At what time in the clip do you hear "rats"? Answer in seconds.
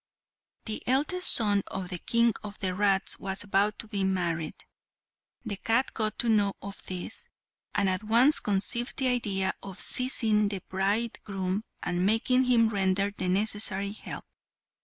2.73-3.19